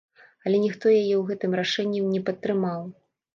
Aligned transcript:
Але 0.45 0.61
ніхто 0.63 0.87
яе 0.93 1.01
ў 1.01 1.19
гэтым 1.29 1.51
рашэнні 1.59 2.01
не 2.15 2.23
падтрымаў. 2.31 2.81